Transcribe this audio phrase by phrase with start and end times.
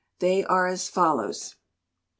[0.17, 1.57] They are as follows: i.